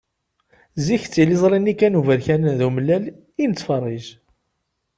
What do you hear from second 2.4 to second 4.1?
d umellal i nettferrij.